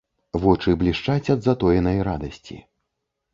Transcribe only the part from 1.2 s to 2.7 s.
ад затоенай радасці.